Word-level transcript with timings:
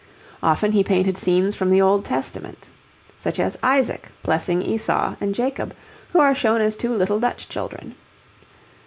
Often 0.41 0.71
he 0.71 0.83
painted 0.83 1.15
scenes 1.15 1.55
from 1.55 1.69
the 1.69 1.79
Old 1.79 2.03
Testament; 2.03 2.71
such 3.17 3.39
as 3.39 3.55
Isaac 3.61 4.11
blessing 4.23 4.63
Esau 4.63 5.15
and 5.21 5.35
Jacob, 5.35 5.75
who 6.11 6.19
are 6.19 6.33
shown 6.33 6.59
as 6.59 6.75
two 6.75 6.95
little 6.95 7.19
Dutch 7.19 7.47
children. 7.47 7.93